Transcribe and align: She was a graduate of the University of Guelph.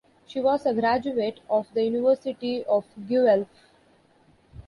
She 0.25 0.39
was 0.41 0.65
a 0.65 0.73
graduate 0.73 1.41
of 1.47 1.71
the 1.75 1.83
University 1.83 2.63
of 2.65 2.85
Guelph. 3.07 3.47